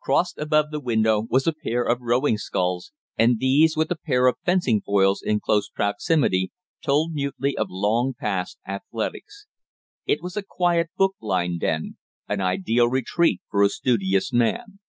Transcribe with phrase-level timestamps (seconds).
[0.00, 4.26] Crossed above the window was a pair of rowing sculls, and these, with a pair
[4.26, 6.50] of fencing foils in close proximity,
[6.84, 9.46] told mutely of long past athletics.
[10.04, 11.96] It was a quiet, book lined den,
[12.28, 14.80] an ideal retreat for a studious man.